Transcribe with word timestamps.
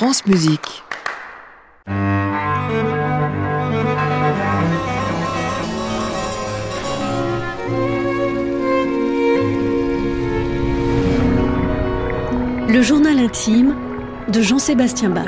France 0.00 0.24
Musique. 0.24 0.82
Le 12.66 12.80
journal 12.80 13.18
intime 13.18 13.76
de 14.32 14.40
Jean-Sébastien 14.40 15.10
Bach. 15.10 15.26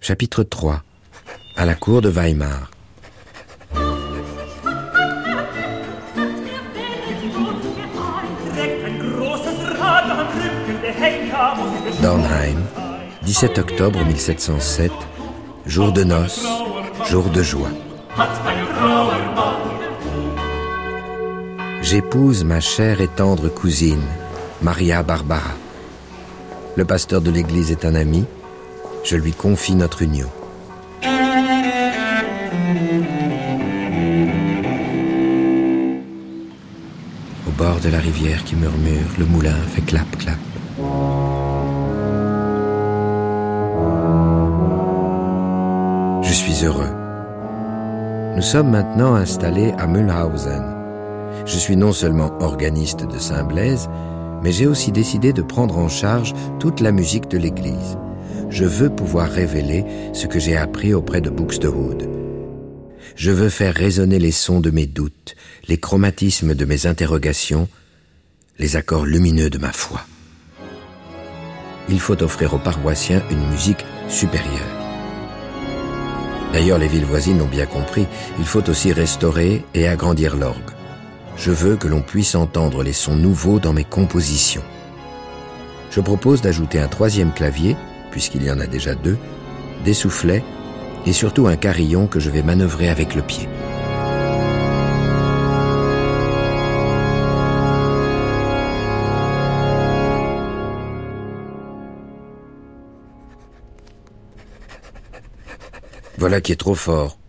Chapitre 0.00 0.44
3 0.44 0.84
À 1.56 1.64
la 1.64 1.74
cour 1.74 2.02
de 2.02 2.08
Weimar 2.08 2.70
Dornheim, 12.06 12.62
17 13.24 13.58
octobre 13.58 14.04
1707, 14.04 14.92
jour 15.66 15.90
de 15.90 16.04
noces, 16.04 16.46
jour 17.10 17.24
de 17.30 17.42
joie. 17.42 17.72
J'épouse 21.82 22.44
ma 22.44 22.60
chère 22.60 23.00
et 23.00 23.08
tendre 23.08 23.48
cousine, 23.48 24.06
Maria 24.62 25.02
Barbara. 25.02 25.56
Le 26.76 26.84
pasteur 26.84 27.20
de 27.20 27.32
l'église 27.32 27.72
est 27.72 27.84
un 27.84 27.96
ami, 27.96 28.24
je 29.02 29.16
lui 29.16 29.32
confie 29.32 29.74
notre 29.74 30.02
union. 30.02 30.30
Au 37.48 37.50
bord 37.58 37.80
de 37.80 37.88
la 37.88 37.98
rivière 37.98 38.44
qui 38.44 38.54
murmure, 38.54 39.08
le 39.18 39.24
moulin 39.24 39.56
fait 39.74 39.82
clap-clap. 39.82 40.38
Suis 46.36 46.66
heureux. 46.66 46.92
Nous 48.36 48.42
sommes 48.42 48.70
maintenant 48.70 49.14
installés 49.14 49.72
à 49.78 49.86
Mühlhausen. 49.86 50.76
Je 51.46 51.56
suis 51.56 51.76
non 51.76 51.92
seulement 51.92 52.30
organiste 52.40 53.06
de 53.06 53.18
Saint-Blaise, 53.18 53.88
mais 54.42 54.52
j'ai 54.52 54.66
aussi 54.66 54.92
décidé 54.92 55.32
de 55.32 55.40
prendre 55.40 55.78
en 55.78 55.88
charge 55.88 56.34
toute 56.60 56.80
la 56.80 56.92
musique 56.92 57.28
de 57.28 57.38
l'église. 57.38 57.96
Je 58.50 58.66
veux 58.66 58.90
pouvoir 58.90 59.30
révéler 59.30 59.86
ce 60.12 60.26
que 60.26 60.38
j'ai 60.38 60.58
appris 60.58 60.92
auprès 60.92 61.22
de 61.22 61.30
Buxtehude. 61.30 62.06
Je 63.16 63.30
veux 63.30 63.48
faire 63.48 63.74
résonner 63.74 64.18
les 64.18 64.30
sons 64.30 64.60
de 64.60 64.70
mes 64.70 64.86
doutes, 64.86 65.36
les 65.68 65.78
chromatismes 65.78 66.54
de 66.54 66.64
mes 66.66 66.86
interrogations, 66.86 67.66
les 68.58 68.76
accords 68.76 69.06
lumineux 69.06 69.48
de 69.48 69.58
ma 69.58 69.72
foi. 69.72 70.02
Il 71.88 71.98
faut 71.98 72.22
offrir 72.22 72.52
aux 72.52 72.58
paroissiens 72.58 73.22
une 73.30 73.48
musique 73.48 73.86
supérieure. 74.08 74.85
D'ailleurs, 76.52 76.78
les 76.78 76.88
villes 76.88 77.04
voisines 77.04 77.38
l'ont 77.38 77.46
bien 77.46 77.66
compris, 77.66 78.06
il 78.38 78.44
faut 78.44 78.68
aussi 78.70 78.92
restaurer 78.92 79.64
et 79.74 79.88
agrandir 79.88 80.36
l'orgue. 80.36 80.72
Je 81.36 81.50
veux 81.50 81.76
que 81.76 81.88
l'on 81.88 82.00
puisse 82.00 82.34
entendre 82.34 82.82
les 82.82 82.94
sons 82.94 83.16
nouveaux 83.16 83.60
dans 83.60 83.72
mes 83.72 83.84
compositions. 83.84 84.64
Je 85.90 86.00
propose 86.00 86.40
d'ajouter 86.40 86.78
un 86.78 86.88
troisième 86.88 87.32
clavier, 87.32 87.76
puisqu'il 88.10 88.42
y 88.42 88.50
en 88.50 88.60
a 88.60 88.66
déjà 88.66 88.94
deux, 88.94 89.18
des 89.84 89.94
soufflets 89.94 90.42
et 91.04 91.12
surtout 91.12 91.46
un 91.46 91.56
carillon 91.56 92.06
que 92.06 92.20
je 92.20 92.30
vais 92.30 92.42
manœuvrer 92.42 92.88
avec 92.88 93.14
le 93.14 93.22
pied. 93.22 93.48
Voilà 106.26 106.40
qui 106.40 106.50
est 106.50 106.56
trop 106.56 106.74
fort. 106.74 107.20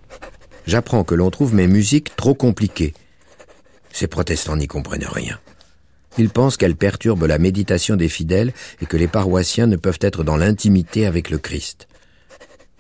J'apprends 0.66 1.03
que 1.03 1.13
l'on 1.13 1.30
trouve 1.30 1.53
mes 1.53 1.68
musiques 1.68 2.16
trop 2.16 2.34
compliquées. 2.34 2.96
Ces 3.91 4.08
protestants 4.08 4.56
n'y 4.56 4.66
comprennent 4.66 5.06
rien. 5.06 5.40
Ils 6.18 6.31
pensent 6.31 6.58
qu'elles 6.58 6.75
perturbent 6.75 7.28
la 7.28 7.38
méditation 7.38 7.96
des 7.96 8.09
fidèles 8.09 8.53
et 8.81 8.88
que 8.88 8.97
les 8.97 9.07
paroissiens 9.07 9.68
ne 9.68 9.75
peuvent 9.75 10.00
être 10.02 10.24
dans 10.24 10.36
l'intimité 10.36 11.06
avec 11.06 11.30
le 11.30 11.38
Christ. 11.38 11.88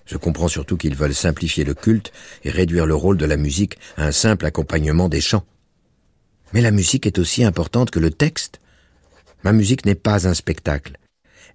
Je 0.07 0.17
comprends 0.17 0.47
surtout 0.47 0.75
qu'ils 0.75 0.95
veulent 0.95 1.13
simplifier 1.13 1.63
le 1.63 1.75
culte 1.75 2.11
et 2.43 2.49
réduire 2.49 2.87
le 2.87 2.95
rôle 2.95 3.17
de 3.17 3.25
la 3.27 3.37
musique 3.37 3.77
à 3.95 4.05
un 4.05 4.11
simple 4.11 4.47
accompagnement 4.47 5.09
des 5.09 5.21
chants. 5.21 5.45
Mais 6.51 6.61
la 6.61 6.71
musique 6.71 7.05
est 7.05 7.19
aussi 7.19 7.43
importante 7.43 7.91
que 7.91 7.99
le 7.99 8.09
texte. 8.09 8.59
Ma 9.43 9.53
musique 9.53 9.85
n'est 9.85 9.93
pas 9.93 10.27
un 10.27 10.33
spectacle. 10.33 10.97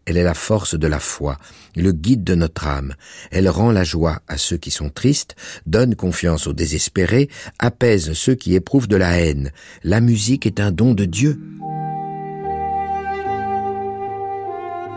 Elle 0.04 0.16
est 0.16 0.24
la 0.24 0.34
force 0.34 0.74
de 0.74 0.86
la 0.86 0.98
foi, 0.98 1.38
le 1.76 1.92
guide 1.92 2.24
de 2.24 2.34
notre 2.34 2.66
âme. 2.66 2.94
Elle 3.30 3.48
rend 3.48 3.70
la 3.70 3.84
joie 3.84 4.20
à 4.28 4.36
ceux 4.36 4.56
qui 4.56 4.70
sont 4.70 4.90
tristes, 4.90 5.36
donne 5.66 5.94
confiance 5.94 6.46
aux 6.46 6.52
désespérés, 6.52 7.28
apaise 7.58 8.12
ceux 8.12 8.34
qui 8.34 8.54
éprouvent 8.54 8.88
de 8.88 8.96
la 8.96 9.20
haine. 9.20 9.52
La 9.84 10.00
musique 10.00 10.46
est 10.46 10.60
un 10.60 10.72
don 10.72 10.94
de 10.94 11.04
Dieu. 11.04 11.40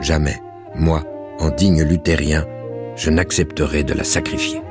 Jamais, 0.02 0.42
moi, 0.76 1.04
en 1.40 1.50
digne 1.50 1.84
luthérien, 1.84 2.46
je 2.96 3.10
n'accepterai 3.10 3.84
de 3.84 3.94
la 3.94 4.04
sacrifier. 4.04 4.62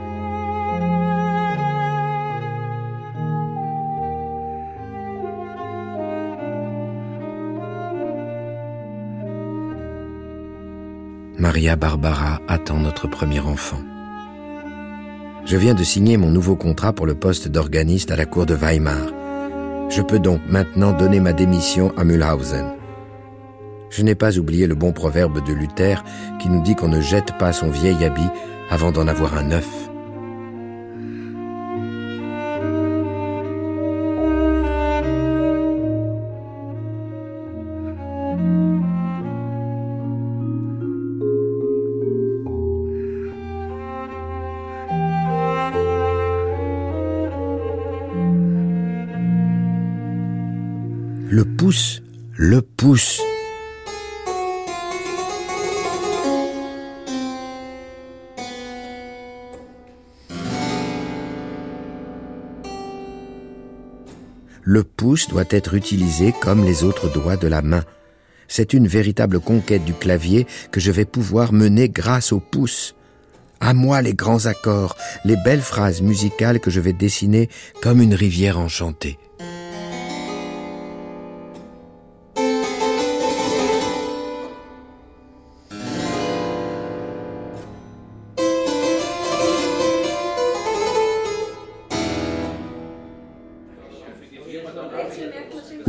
Maria 11.38 11.74
Barbara 11.74 12.40
attend 12.46 12.78
notre 12.78 13.08
premier 13.08 13.40
enfant. 13.40 13.80
Je 15.44 15.56
viens 15.56 15.74
de 15.74 15.82
signer 15.82 16.16
mon 16.16 16.30
nouveau 16.30 16.54
contrat 16.54 16.92
pour 16.92 17.06
le 17.06 17.16
poste 17.16 17.48
d'organiste 17.48 18.12
à 18.12 18.16
la 18.16 18.24
cour 18.24 18.46
de 18.46 18.54
Weimar. 18.54 19.08
Je 19.90 20.00
peux 20.00 20.20
donc 20.20 20.40
maintenant 20.48 20.92
donner 20.92 21.18
ma 21.18 21.32
démission 21.32 21.92
à 21.96 22.04
Mühlhausen. 22.04 22.66
Je 23.90 24.02
n'ai 24.02 24.14
pas 24.14 24.38
oublié 24.38 24.68
le 24.68 24.76
bon 24.76 24.92
proverbe 24.92 25.44
de 25.44 25.52
Luther 25.52 26.04
qui 26.40 26.48
nous 26.48 26.62
dit 26.62 26.76
qu'on 26.76 26.88
ne 26.88 27.00
jette 27.00 27.36
pas 27.36 27.52
son 27.52 27.68
vieil 27.68 28.04
habit 28.04 28.30
avant 28.70 28.92
d'en 28.92 29.08
avoir 29.08 29.36
un 29.36 29.42
neuf. 29.42 29.90
Le 52.36 52.62
pouce. 52.62 53.20
Le 64.62 64.82
pouce 64.82 65.28
doit 65.28 65.44
être 65.50 65.74
utilisé 65.74 66.34
comme 66.40 66.64
les 66.64 66.84
autres 66.84 67.12
doigts 67.12 67.36
de 67.36 67.46
la 67.46 67.62
main. 67.62 67.84
C'est 68.48 68.72
une 68.72 68.86
véritable 68.86 69.40
conquête 69.40 69.84
du 69.84 69.94
clavier 69.94 70.46
que 70.70 70.80
je 70.80 70.90
vais 70.90 71.04
pouvoir 71.04 71.52
mener 71.52 71.88
grâce 71.88 72.32
au 72.32 72.40
pouce. 72.40 72.94
À 73.60 73.74
moi 73.74 74.02
les 74.02 74.14
grands 74.14 74.46
accords, 74.46 74.96
les 75.24 75.36
belles 75.36 75.60
phrases 75.60 76.02
musicales 76.02 76.60
que 76.60 76.70
je 76.70 76.80
vais 76.80 76.92
dessiner 76.92 77.48
comme 77.82 78.00
une 78.00 78.14
rivière 78.14 78.58
enchantée. 78.58 79.18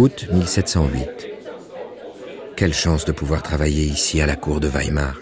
Août 0.06 0.28
1708. 0.32 1.10
Quelle 2.56 2.76
chance 2.76 3.06
de 3.06 3.12
pouvoir 3.12 3.42
travailler 3.42 3.86
ici 3.86 4.22
à 4.22 4.28
la 4.28 4.36
cour 4.36 4.60
de 4.60 4.68
Weimar. 4.68 5.20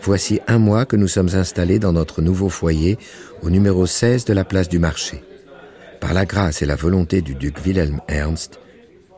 Voici 0.00 0.38
un 0.46 0.58
mois 0.58 0.86
que 0.86 0.94
nous 0.94 1.08
sommes 1.08 1.34
installés 1.34 1.80
dans 1.80 1.92
notre 1.92 2.22
nouveau 2.22 2.48
foyer 2.48 2.96
au 3.42 3.50
numéro 3.50 3.84
16 3.84 4.24
de 4.24 4.34
la 4.34 4.44
place 4.44 4.68
du 4.68 4.78
marché. 4.78 5.24
Par 5.98 6.14
la 6.14 6.26
grâce 6.26 6.62
et 6.62 6.64
la 6.64 6.76
volonté 6.76 7.22
du 7.22 7.34
duc 7.34 7.56
Wilhelm 7.66 8.00
Ernst, 8.06 8.60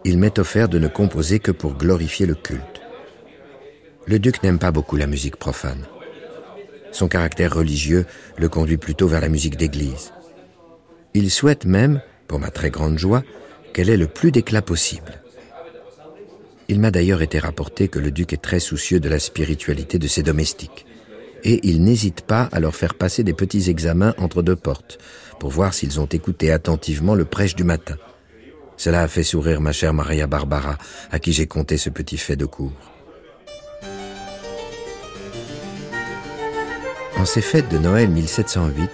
il 0.03 0.17
m'est 0.17 0.39
offert 0.39 0.71
de 0.71 0.79
ne 0.79 0.89
composer 0.89 1.41
que 1.41 1.51
pour 1.51 1.75
glorifier 1.75 2.25
le 2.25 2.35
culte. 2.35 2.81
Le 4.07 4.19
duc 4.19 4.43
n'aime 4.43 4.59
pas 4.59 4.73
beaucoup 4.73 4.97
la 4.97 5.07
musique 5.07 5.37
profane. 5.37 5.85
Son 6.91 7.09
caractère 7.09 7.55
religieux 7.55 8.07
le 8.39 8.49
conduit 8.49 8.79
plutôt 8.79 9.09
vers 9.09 9.21
la 9.21 9.29
musique 9.29 9.59
d'église. 9.59 10.15
Il 11.13 11.31
souhaite 11.31 11.67
même 11.67 12.01
pour 12.29 12.39
ma 12.39 12.49
très 12.49 12.71
grande 12.71 12.99
joie, 12.99 13.25
qu'elle 13.75 13.91
ait 13.91 13.99
le 13.99 14.07
plus 14.07 14.31
d'éclat 14.31 14.63
possible. 14.63 15.21
Il 16.69 16.81
m'a 16.81 16.91
d'ailleurs 16.91 17.21
été 17.21 17.39
rapporté 17.39 17.89
que 17.89 17.99
le 17.99 18.11
duc 18.11 18.33
est 18.33 18.41
très 18.41 18.61
soucieux 18.61 19.01
de 19.01 19.09
la 19.11 19.19
spiritualité 19.19 19.99
de 19.99 20.09
ses 20.09 20.23
domestiques, 20.23 20.87
et 21.43 21.61
il 21.69 21.85
n'hésite 21.85 22.23
pas 22.23 22.49
à 22.53 22.61
leur 22.61 22.75
faire 22.75 22.95
passer 22.95 23.23
des 23.23 23.35
petits 23.35 23.69
examens 23.69 24.15
entre 24.17 24.41
deux 24.41 24.57
portes, 24.57 24.99
pour 25.39 25.51
voir 25.51 25.75
s'ils 25.75 26.01
ont 26.01 26.07
écouté 26.07 26.51
attentivement 26.51 27.15
le 27.15 27.27
prêche 27.27 27.55
du 27.55 27.65
matin. 27.65 27.97
Cela 28.79 29.03
a 29.03 29.09
fait 29.09 29.25
sourire 29.25 29.61
ma 29.61 29.73
chère 29.73 29.93
Maria 29.93 30.27
Barbara, 30.27 30.79
à 31.11 31.19
qui 31.19 31.33
j'ai 31.33 31.47
conté 31.47 31.77
ce 31.77 31.91
petit 31.91 32.17
fait 32.17 32.37
de 32.37 32.47
cour. 32.47 32.73
En 37.17 37.27
ces 37.27 37.43
fêtes 37.43 37.69
de 37.69 37.79
Noël 37.79 38.09
1708, 38.09 38.91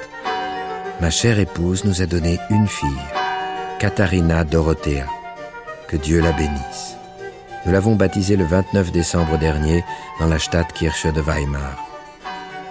ma 1.00 1.11
chère 1.11 1.38
épouse 1.38 1.85
nous 1.85 2.03
a 2.03 2.06
donné 2.06 2.38
une 2.50 2.67
fille, 2.67 2.88
Katharina 3.81 4.44
Dorothea. 4.44 5.06
Que 5.88 5.97
Dieu 5.97 6.21
la 6.21 6.32
bénisse. 6.32 6.99
Nous 7.65 7.73
l'avons 7.73 7.97
baptisée 7.97 8.37
le 8.37 8.44
29 8.44 8.93
décembre 8.93 9.38
dernier 9.38 9.82
dans 10.21 10.27
la 10.27 10.38
Stadtkirche 10.38 11.06
de 11.06 11.23
Weimar. 11.23 11.79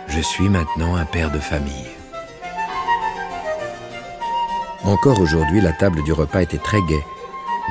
Je 0.08 0.20
suis 0.22 0.48
maintenant 0.50 0.98
un 0.98 1.06
père 1.06 1.32
de 1.32 1.40
famille. 1.40 1.90
Encore 4.84 5.20
aujourd'hui, 5.20 5.62
la 5.62 5.72
table 5.72 6.04
du 6.04 6.14
repas 6.14 6.44
était 6.44 6.60
très 6.60 6.82
gaie. 6.84 7.06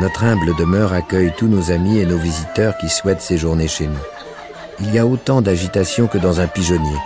Notre 0.00 0.25
humble 0.25 0.56
demeure 0.56 0.93
accueille 0.93 1.32
tous 1.37 1.46
nos 1.46 1.70
amis 1.70 2.00
et 2.00 2.06
nos 2.06 2.19
visiteurs 2.19 2.76
qui 2.79 2.88
souhaitent 2.88 3.23
séjourner 3.23 3.69
chez 3.69 3.87
nous. 3.87 4.05
Il 4.81 4.93
y 4.93 4.99
a 4.99 5.06
autant 5.06 5.43
d'agitation 5.43 6.08
que 6.08 6.19
dans 6.19 6.40
un 6.40 6.49
pigeonnier. 6.49 6.99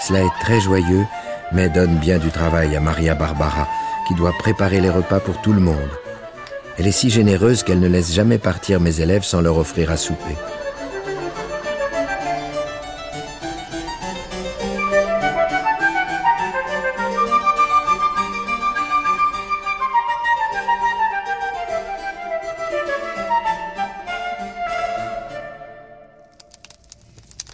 Cela 0.00 0.20
est 0.20 0.40
très 0.40 0.60
joyeux, 0.60 1.04
mais 1.50 1.68
donne 1.68 1.96
bien 1.96 2.18
du 2.18 2.30
travail 2.30 2.76
à 2.76 2.80
Maria 2.80 3.16
Barbara, 3.16 3.66
qui 4.10 4.16
doit 4.16 4.32
préparer 4.32 4.80
les 4.80 4.90
repas 4.90 5.20
pour 5.20 5.40
tout 5.40 5.52
le 5.52 5.60
monde. 5.60 5.76
Elle 6.76 6.88
est 6.88 6.90
si 6.90 7.10
généreuse 7.10 7.62
qu'elle 7.62 7.78
ne 7.78 7.86
laisse 7.86 8.12
jamais 8.12 8.38
partir 8.38 8.80
mes 8.80 9.00
élèves 9.00 9.22
sans 9.22 9.40
leur 9.40 9.56
offrir 9.56 9.88
à 9.88 9.96
souper. 9.96 10.34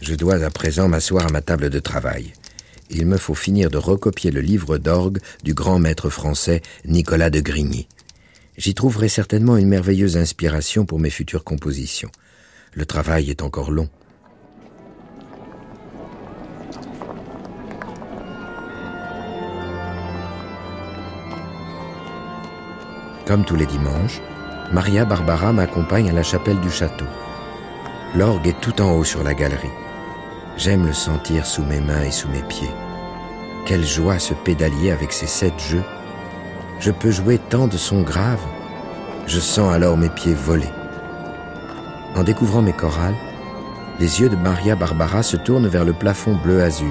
Je 0.00 0.14
dois 0.14 0.42
à 0.42 0.48
présent 0.48 0.88
m'asseoir 0.88 1.26
à 1.26 1.28
ma 1.28 1.42
table 1.42 1.68
de 1.68 1.80
travail. 1.80 2.32
Il 2.98 3.04
me 3.04 3.18
faut 3.18 3.34
finir 3.34 3.68
de 3.68 3.76
recopier 3.76 4.30
le 4.30 4.40
livre 4.40 4.78
d'orgue 4.78 5.18
du 5.44 5.52
grand 5.52 5.78
maître 5.78 6.08
français 6.08 6.62
Nicolas 6.86 7.28
de 7.28 7.40
Grigny. 7.40 7.88
J'y 8.56 8.72
trouverai 8.72 9.10
certainement 9.10 9.58
une 9.58 9.68
merveilleuse 9.68 10.16
inspiration 10.16 10.86
pour 10.86 10.98
mes 10.98 11.10
futures 11.10 11.44
compositions. 11.44 12.10
Le 12.72 12.86
travail 12.86 13.28
est 13.28 13.42
encore 13.42 13.70
long. 13.70 13.90
Comme 23.26 23.44
tous 23.44 23.56
les 23.56 23.66
dimanches, 23.66 24.22
Maria 24.72 25.04
Barbara 25.04 25.52
m'accompagne 25.52 26.08
à 26.08 26.14
la 26.14 26.22
chapelle 26.22 26.60
du 26.60 26.70
château. 26.70 27.04
L'orgue 28.14 28.46
est 28.46 28.60
tout 28.62 28.80
en 28.80 28.96
haut 28.96 29.04
sur 29.04 29.22
la 29.22 29.34
galerie. 29.34 29.68
J'aime 30.56 30.86
le 30.86 30.94
sentir 30.94 31.44
sous 31.44 31.62
mes 31.62 31.80
mains 31.80 32.04
et 32.04 32.10
sous 32.10 32.28
mes 32.28 32.42
pieds. 32.44 32.70
Quelle 33.66 33.84
joie 33.84 34.20
ce 34.20 34.32
pédalier 34.32 34.92
avec 34.92 35.12
ses 35.12 35.26
sept 35.26 35.58
jeux. 35.58 35.82
Je 36.78 36.92
peux 36.92 37.10
jouer 37.10 37.38
tant 37.38 37.66
de 37.66 37.76
sons 37.76 38.02
graves. 38.02 38.46
Je 39.26 39.40
sens 39.40 39.74
alors 39.74 39.96
mes 39.96 40.08
pieds 40.08 40.34
voler. 40.34 40.70
En 42.14 42.22
découvrant 42.22 42.62
mes 42.62 42.72
chorales, 42.72 43.16
les 43.98 44.20
yeux 44.20 44.28
de 44.28 44.36
Maria 44.36 44.76
Barbara 44.76 45.24
se 45.24 45.36
tournent 45.36 45.66
vers 45.66 45.84
le 45.84 45.94
plafond 45.94 46.36
bleu 46.36 46.62
azur. 46.62 46.86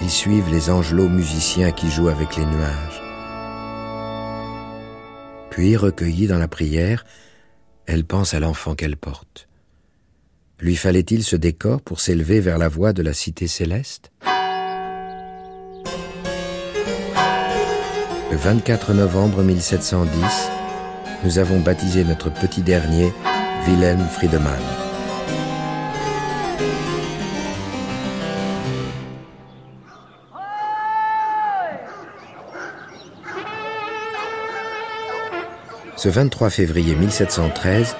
Ils 0.00 0.10
suivent 0.10 0.48
les 0.48 0.70
angelots 0.70 1.08
musiciens 1.08 1.72
qui 1.72 1.90
jouent 1.90 2.08
avec 2.08 2.36
les 2.36 2.46
nuages. 2.46 3.02
Puis, 5.50 5.76
recueillie 5.76 6.28
dans 6.28 6.38
la 6.38 6.46
prière, 6.46 7.04
elle 7.86 8.04
pense 8.04 8.32
à 8.32 8.38
l'enfant 8.38 8.76
qu'elle 8.76 8.96
porte. 8.96 9.48
Lui 10.60 10.76
fallait-il 10.76 11.24
ce 11.24 11.34
décor 11.34 11.80
pour 11.80 11.98
s'élever 11.98 12.38
vers 12.38 12.58
la 12.58 12.68
voie 12.68 12.92
de 12.92 13.02
la 13.02 13.12
cité 13.12 13.48
céleste? 13.48 14.12
Le 18.30 18.36
24 18.36 18.92
novembre 18.92 19.42
1710, 19.42 20.50
nous 21.24 21.38
avons 21.38 21.60
baptisé 21.60 22.04
notre 22.04 22.30
petit 22.30 22.60
dernier 22.60 23.10
Wilhelm 23.66 24.06
Friedemann. 24.06 24.52
Ce 35.96 36.10
23 36.10 36.50
février 36.50 36.94
1713, 36.96 37.96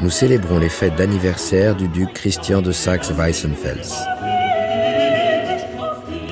nous 0.00 0.10
célébrons 0.10 0.58
les 0.58 0.70
fêtes 0.70 0.96
d'anniversaire 0.96 1.76
du 1.76 1.88
duc 1.88 2.14
Christian 2.14 2.62
de 2.62 2.72
Saxe-Weissenfels. 2.72 3.92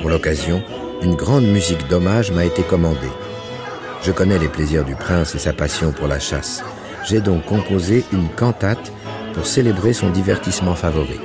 Pour 0.01 0.09
l'occasion, 0.09 0.63
une 1.03 1.13
grande 1.13 1.45
musique 1.45 1.87
d'hommage 1.87 2.31
m'a 2.31 2.45
été 2.45 2.63
commandée. 2.63 3.11
Je 4.05 4.11
connais 4.11 4.37
les 4.37 4.49
plaisirs 4.49 4.85
du 4.85 4.93
prince 4.93 5.33
et 5.33 5.39
sa 5.39 5.51
passion 5.51 5.91
pour 5.91 6.07
la 6.07 6.19
chasse. 6.19 6.63
J'ai 7.05 7.21
donc 7.21 7.43
composé 7.45 8.05
une 8.13 8.29
cantate 8.29 8.93
pour 9.33 9.47
célébrer 9.47 9.93
son 9.93 10.11
divertissement 10.11 10.75
favori. 10.75 11.19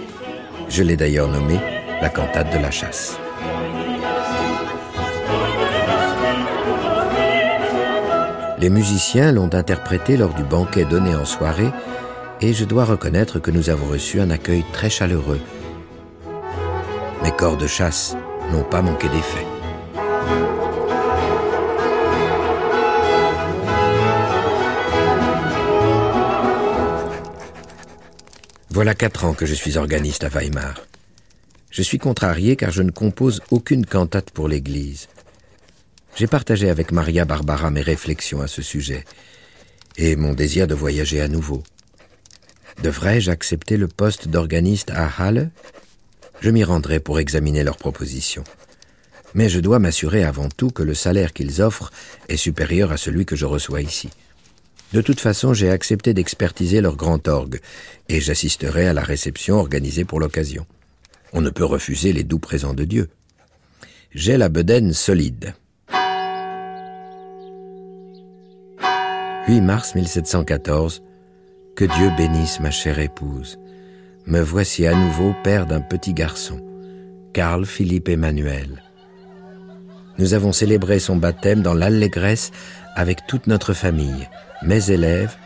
Je 0.70 0.82
l'ai 0.82 0.96
d'ailleurs 0.96 1.28
nommée 1.28 1.60
la 2.00 2.08
cantate 2.08 2.50
de 2.50 2.58
la 2.58 2.70
chasse. 2.70 3.18
Les 8.58 8.70
musiciens 8.70 9.30
l'ont 9.30 9.54
interprété 9.54 10.16
lors 10.16 10.32
du 10.32 10.42
banquet 10.42 10.86
donné 10.86 11.14
en 11.14 11.26
soirée 11.26 11.70
et 12.40 12.54
je 12.54 12.64
dois 12.64 12.86
reconnaître 12.86 13.40
que 13.40 13.50
nous 13.50 13.68
avons 13.68 13.90
reçu 13.90 14.22
un 14.22 14.30
accueil 14.30 14.64
très 14.72 14.88
chaleureux. 14.88 15.40
Mes 17.22 17.32
corps 17.32 17.58
de 17.58 17.66
chasse 17.66 18.16
n'ont 18.50 18.64
pas 18.64 18.80
manqué 18.80 19.10
d'effet. 19.10 19.59
Voilà 28.72 28.94
quatre 28.94 29.24
ans 29.24 29.34
que 29.34 29.46
je 29.46 29.54
suis 29.54 29.78
organiste 29.78 30.22
à 30.22 30.28
Weimar. 30.28 30.80
Je 31.72 31.82
suis 31.82 31.98
contrarié 31.98 32.54
car 32.54 32.70
je 32.70 32.82
ne 32.82 32.92
compose 32.92 33.42
aucune 33.50 33.84
cantate 33.84 34.30
pour 34.30 34.46
l'Église. 34.46 35.08
J'ai 36.14 36.28
partagé 36.28 36.70
avec 36.70 36.92
Maria 36.92 37.24
Barbara 37.24 37.70
mes 37.70 37.80
réflexions 37.80 38.40
à 38.40 38.46
ce 38.46 38.62
sujet 38.62 39.04
et 39.96 40.14
mon 40.14 40.34
désir 40.34 40.68
de 40.68 40.74
voyager 40.74 41.20
à 41.20 41.26
nouveau. 41.26 41.64
Devrais-je 42.80 43.32
accepter 43.32 43.76
le 43.76 43.88
poste 43.88 44.28
d'organiste 44.28 44.92
à 44.94 45.10
Halle? 45.18 45.50
Je 46.40 46.50
m'y 46.50 46.62
rendrai 46.62 47.00
pour 47.00 47.18
examiner 47.18 47.64
leurs 47.64 47.76
propositions. 47.76 48.44
Mais 49.34 49.48
je 49.48 49.58
dois 49.58 49.80
m'assurer 49.80 50.22
avant 50.22 50.48
tout 50.48 50.70
que 50.70 50.84
le 50.84 50.94
salaire 50.94 51.32
qu'ils 51.32 51.60
offrent 51.60 51.90
est 52.28 52.36
supérieur 52.36 52.92
à 52.92 52.96
celui 52.96 53.26
que 53.26 53.34
je 53.34 53.46
reçois 53.46 53.80
ici. 53.80 54.10
De 54.92 55.00
toute 55.00 55.20
façon, 55.20 55.54
j'ai 55.54 55.70
accepté 55.70 56.14
d'expertiser 56.14 56.80
leur 56.80 56.96
grand 56.96 57.28
orgue, 57.28 57.60
et 58.08 58.20
j'assisterai 58.20 58.88
à 58.88 58.92
la 58.92 59.02
réception 59.02 59.56
organisée 59.56 60.04
pour 60.04 60.18
l'occasion. 60.18 60.66
On 61.32 61.40
ne 61.40 61.50
peut 61.50 61.64
refuser 61.64 62.12
les 62.12 62.24
doux 62.24 62.40
présents 62.40 62.74
de 62.74 62.84
Dieu. 62.84 63.08
J'ai 64.12 64.36
la 64.36 64.48
bedaine 64.48 64.92
solide. 64.92 65.54
8 69.46 69.60
mars 69.60 69.94
1714 69.94 71.02
que 71.76 71.84
Dieu 71.84 72.10
bénisse 72.16 72.60
ma 72.60 72.70
chère 72.70 72.98
épouse. 72.98 73.58
Me 74.26 74.40
voici 74.40 74.86
à 74.86 74.94
nouveau 74.94 75.34
père 75.42 75.66
d'un 75.66 75.80
petit 75.80 76.12
garçon, 76.12 76.60
Carl 77.32 77.64
Philippe 77.64 78.08
Emmanuel. 78.08 78.82
Nous 80.18 80.34
avons 80.34 80.52
célébré 80.52 80.98
son 80.98 81.16
baptême 81.16 81.62
dans 81.62 81.74
l'allégresse 81.74 82.50
avec 82.96 83.26
toute 83.26 83.46
notre 83.46 83.72
famille, 83.72 84.28
mes 84.62 84.90
élèves 84.90 85.36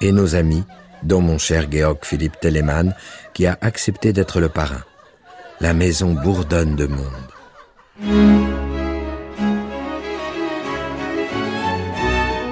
et 0.00 0.12
nos 0.12 0.34
amis, 0.34 0.64
dont 1.02 1.20
mon 1.20 1.38
cher 1.38 1.66
Georg 1.70 1.98
Philippe 2.02 2.40
Telemann, 2.40 2.94
qui 3.34 3.46
a 3.46 3.58
accepté 3.60 4.12
d'être 4.12 4.40
le 4.40 4.48
parrain. 4.48 4.82
La 5.60 5.74
maison 5.74 6.14
bourdonne 6.14 6.76
de 6.76 6.86
monde. 6.86 7.06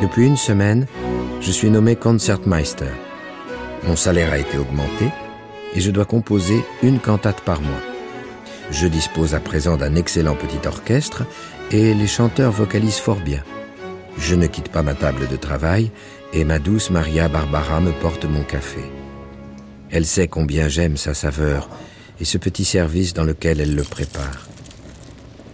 Depuis 0.00 0.26
une 0.26 0.36
semaine, 0.36 0.86
je 1.40 1.50
suis 1.50 1.70
nommé 1.70 1.96
Concertmeister. 1.96 2.92
Mon 3.84 3.96
salaire 3.96 4.32
a 4.32 4.38
été 4.38 4.58
augmenté 4.58 5.06
et 5.74 5.80
je 5.80 5.90
dois 5.90 6.04
composer 6.04 6.64
une 6.82 7.00
cantate 7.00 7.40
par 7.40 7.60
mois. 7.60 7.80
Je 8.70 8.86
dispose 8.86 9.34
à 9.34 9.40
présent 9.40 9.76
d'un 9.76 9.96
excellent 9.96 10.36
petit 10.36 10.66
orchestre 10.66 11.24
et 11.70 11.94
les 11.94 12.06
chanteurs 12.06 12.52
vocalisent 12.52 12.98
fort 12.98 13.20
bien. 13.20 13.42
Je 14.20 14.34
ne 14.34 14.46
quitte 14.46 14.68
pas 14.68 14.82
ma 14.82 14.94
table 14.94 15.26
de 15.28 15.36
travail 15.36 15.90
et 16.32 16.44
ma 16.44 16.58
douce 16.58 16.90
Maria 16.90 17.28
Barbara 17.28 17.80
me 17.80 17.90
porte 17.90 18.26
mon 18.26 18.42
café. 18.42 18.80
Elle 19.90 20.06
sait 20.06 20.28
combien 20.28 20.68
j'aime 20.68 20.96
sa 20.96 21.14
saveur 21.14 21.68
et 22.20 22.24
ce 22.24 22.38
petit 22.38 22.64
service 22.64 23.14
dans 23.14 23.24
lequel 23.24 23.60
elle 23.60 23.74
le 23.74 23.82
prépare. 23.82 24.46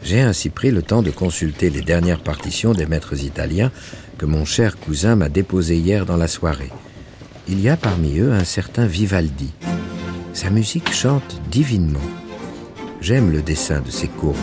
J'ai 0.03 0.21
ainsi 0.21 0.51
pris 0.51 0.71
le 0.71 0.83
temps 0.83 1.03
de 1.03 1.11
consulter 1.11 1.71
les 1.71 1.81
dernières 1.81 2.23
partitions 2.23 2.73
des 2.73 2.87
maîtres 2.87 3.25
italiens 3.25 3.73
que 4.19 4.27
mon 4.27 4.45
cher 4.45 4.79
cousin 4.79 5.17
m'a 5.17 5.29
déposées 5.29 5.79
hier 5.79 6.05
dans 6.05 6.17
la 6.17 6.29
soirée. 6.29 6.71
Il 7.49 7.61
y 7.61 7.69
a 7.69 7.77
parmi 7.77 8.19
eux 8.19 8.33
un 8.33 8.45
certain 8.45 8.87
Vivaldi. 8.87 9.53
Sa 10.33 10.51
musique 10.51 10.93
chante 10.93 11.41
divinement. 11.51 11.99
J'aime 13.01 13.31
le 13.31 13.43
dessin 13.43 13.81
de 13.81 13.91
ses 13.91 14.09
courbes. 14.09 14.37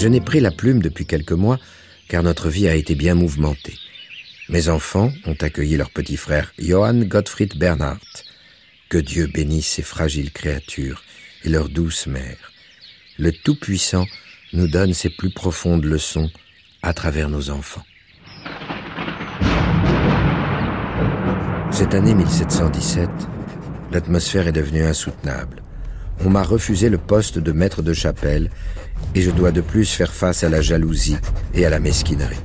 Je 0.00 0.08
n'ai 0.08 0.22
pris 0.22 0.40
la 0.40 0.50
plume 0.50 0.80
depuis 0.80 1.04
quelques 1.04 1.32
mois 1.32 1.58
car 2.08 2.22
notre 2.22 2.48
vie 2.48 2.66
a 2.66 2.74
été 2.74 2.94
bien 2.94 3.14
mouvementée. 3.14 3.76
Mes 4.48 4.70
enfants 4.70 5.12
ont 5.26 5.36
accueilli 5.38 5.76
leur 5.76 5.90
petit 5.90 6.16
frère 6.16 6.54
Johann 6.58 7.04
Gottfried 7.04 7.58
Bernhardt. 7.58 8.24
Que 8.88 8.96
Dieu 8.96 9.26
bénisse 9.26 9.66
ces 9.66 9.82
fragiles 9.82 10.32
créatures 10.32 11.02
et 11.44 11.50
leur 11.50 11.68
douce 11.68 12.06
mère. 12.06 12.50
Le 13.18 13.30
Tout-Puissant 13.30 14.06
nous 14.54 14.68
donne 14.68 14.94
ses 14.94 15.10
plus 15.10 15.34
profondes 15.34 15.84
leçons 15.84 16.30
à 16.80 16.94
travers 16.94 17.28
nos 17.28 17.50
enfants. 17.50 17.84
Cette 21.70 21.92
année 21.92 22.14
1717, 22.14 23.10
l'atmosphère 23.92 24.48
est 24.48 24.52
devenue 24.52 24.82
insoutenable. 24.82 25.62
On 26.24 26.30
m'a 26.30 26.42
refusé 26.42 26.88
le 26.88 26.98
poste 26.98 27.38
de 27.38 27.52
maître 27.52 27.82
de 27.82 27.92
chapelle 27.92 28.50
et 29.14 29.22
je 29.22 29.30
dois 29.30 29.52
de 29.52 29.60
plus 29.60 29.86
faire 29.86 30.12
face 30.12 30.44
à 30.44 30.48
la 30.48 30.60
jalousie 30.60 31.16
et 31.54 31.66
à 31.66 31.70
la 31.70 31.80
mesquinerie. 31.80 32.40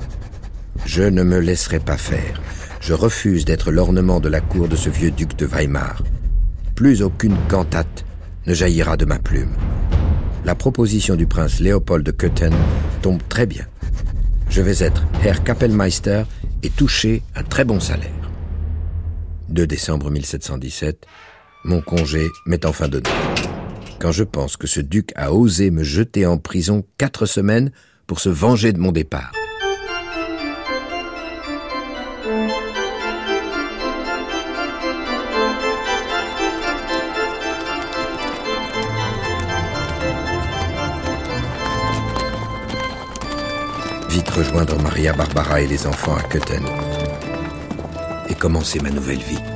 Je 0.84 1.02
ne 1.02 1.22
me 1.22 1.38
laisserai 1.38 1.80
pas 1.80 1.96
faire. 1.96 2.40
Je 2.80 2.94
refuse 2.94 3.44
d'être 3.44 3.70
l'ornement 3.70 4.20
de 4.20 4.28
la 4.28 4.40
cour 4.40 4.68
de 4.68 4.76
ce 4.76 4.88
vieux 4.88 5.10
duc 5.10 5.36
de 5.36 5.46
Weimar. 5.46 6.02
Plus 6.74 7.02
aucune 7.02 7.36
cantate 7.48 8.04
ne 8.46 8.54
jaillira 8.54 8.96
de 8.96 9.04
ma 9.04 9.18
plume. 9.18 9.54
La 10.44 10.54
proposition 10.54 11.16
du 11.16 11.26
prince 11.26 11.58
Léopold 11.58 12.04
de 12.06 12.12
Köthen 12.12 12.54
tombe 13.02 13.20
très 13.28 13.46
bien. 13.46 13.66
Je 14.48 14.62
vais 14.62 14.84
être 14.84 15.04
Herr 15.24 15.42
Kapellmeister 15.42 16.22
et 16.62 16.70
toucher 16.70 17.22
un 17.34 17.42
très 17.42 17.64
bon 17.64 17.80
salaire. 17.80 18.10
2 19.48 19.66
décembre 19.66 20.10
1717, 20.10 21.06
mon 21.64 21.80
congé 21.80 22.28
met 22.46 22.64
enfin 22.64 22.88
nous 22.88 23.00
quand 24.06 24.12
je 24.12 24.22
pense 24.22 24.56
que 24.56 24.68
ce 24.68 24.78
duc 24.78 25.10
a 25.16 25.32
osé 25.32 25.72
me 25.72 25.82
jeter 25.82 26.26
en 26.26 26.38
prison 26.38 26.84
quatre 26.96 27.26
semaines 27.26 27.72
pour 28.06 28.20
se 28.20 28.28
venger 28.28 28.72
de 28.72 28.78
mon 28.78 28.92
départ. 28.92 29.32
Vite 44.08 44.30
rejoindre 44.30 44.80
Maria 44.80 45.14
Barbara 45.14 45.62
et 45.62 45.66
les 45.66 45.84
enfants 45.84 46.14
à 46.14 46.22
Köthen 46.22 46.62
et 48.28 48.36
commencer 48.36 48.78
ma 48.78 48.90
nouvelle 48.90 49.18
vie. 49.18 49.55